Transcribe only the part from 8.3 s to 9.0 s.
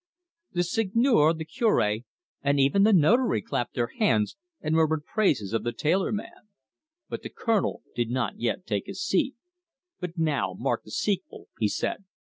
yet take